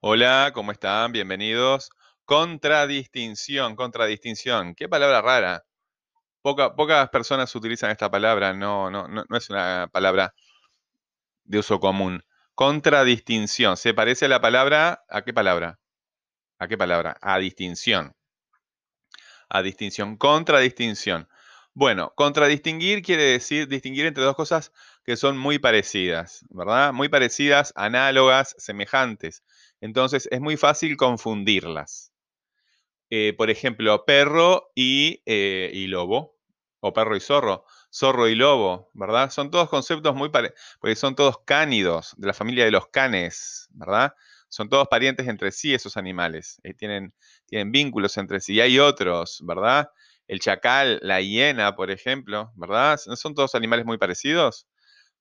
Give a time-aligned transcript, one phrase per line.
[0.00, 1.10] Hola, ¿cómo están?
[1.12, 1.90] Bienvenidos.
[2.24, 4.74] Contradistinción, contradistinción.
[4.74, 5.64] Qué palabra rara.
[6.42, 10.34] Poca- pocas personas utilizan esta palabra, no, no, no, no es una palabra
[11.44, 12.22] de uso común.
[12.54, 13.78] Contradistinción.
[13.78, 15.04] ¿Se parece a la palabra?
[15.08, 15.80] ¿A qué palabra?
[16.58, 17.16] ¿A qué palabra?
[17.22, 18.14] A distinción.
[19.48, 20.16] A distinción.
[20.16, 21.28] Contradistinción.
[21.72, 24.72] Bueno, contradistinguir quiere decir distinguir entre dos cosas
[25.04, 26.92] que son muy parecidas, ¿verdad?
[26.92, 29.42] Muy parecidas, análogas, semejantes.
[29.84, 32.10] Entonces es muy fácil confundirlas.
[33.10, 36.38] Eh, por ejemplo, perro y, eh, y lobo,
[36.80, 39.30] o perro y zorro, zorro y lobo, ¿verdad?
[39.30, 43.68] Son todos conceptos muy parecidos, porque son todos cánidos, de la familia de los canes,
[43.72, 44.14] ¿verdad?
[44.48, 47.12] Son todos parientes entre sí esos animales, eh, tienen,
[47.46, 48.54] tienen vínculos entre sí.
[48.54, 49.90] Y hay otros, ¿verdad?
[50.26, 52.98] El chacal, la hiena, por ejemplo, ¿verdad?
[53.06, 54.66] ¿No son todos animales muy parecidos?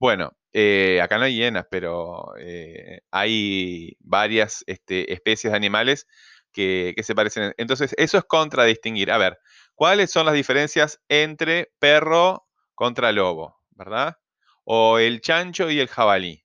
[0.00, 6.06] Bueno, eh, acá no hay hienas, pero eh, hay varias este, especies de animales
[6.52, 7.54] que, se parecen.
[7.56, 9.10] Entonces, eso es contradistinguir.
[9.10, 9.38] A ver,
[9.74, 13.60] ¿cuáles son las diferencias entre perro contra lobo?
[13.70, 14.16] ¿Verdad?
[14.64, 16.44] O el chancho y el jabalí,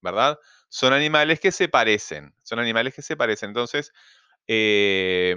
[0.00, 0.38] ¿verdad?
[0.68, 3.50] Son animales que se parecen, son animales que se parecen.
[3.50, 3.92] Entonces,
[4.48, 5.36] eh,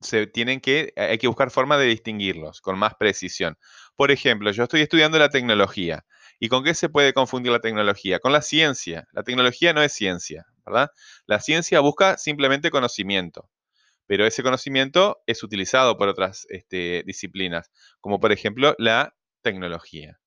[0.00, 3.58] se tienen que, hay que buscar forma de distinguirlos con más precisión.
[3.96, 6.04] Por ejemplo, yo estoy estudiando la tecnología.
[6.40, 8.18] ¿Y con qué se puede confundir la tecnología?
[8.18, 9.06] Con la ciencia.
[9.12, 10.90] La tecnología no es ciencia, ¿verdad?
[11.26, 13.50] La ciencia busca simplemente conocimiento,
[14.06, 20.18] pero ese conocimiento es utilizado por otras este, disciplinas, como por ejemplo la tecnología.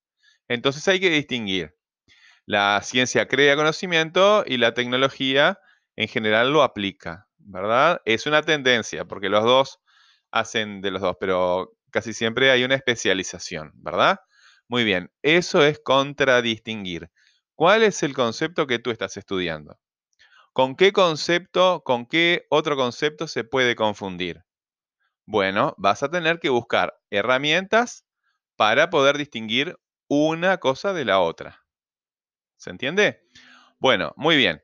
[0.47, 1.75] Entonces hay que distinguir.
[2.45, 5.59] La ciencia crea conocimiento y la tecnología
[5.95, 8.01] en general lo aplica, ¿verdad?
[8.05, 9.79] Es una tendencia, porque los dos
[10.31, 14.19] hacen de los dos, pero casi siempre hay una especialización, ¿verdad?
[14.67, 17.09] Muy bien, eso es contradistinguir.
[17.55, 19.79] ¿Cuál es el concepto que tú estás estudiando?
[20.53, 24.43] ¿Con qué concepto, con qué otro concepto se puede confundir?
[25.25, 28.05] Bueno, vas a tener que buscar herramientas
[28.55, 29.77] para poder distinguir
[30.09, 31.65] una cosa de la otra.
[32.57, 33.21] ¿Se entiende?
[33.79, 34.63] Bueno, muy bien.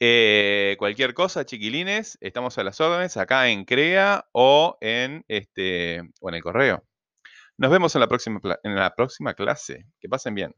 [0.00, 6.28] Eh, cualquier cosa, chiquilines, estamos a las órdenes acá en CREA o en, este, o
[6.30, 6.84] en el correo.
[7.60, 9.84] Nos vemos en la próxima, en la próxima clase.
[10.00, 10.54] Que pasen bien.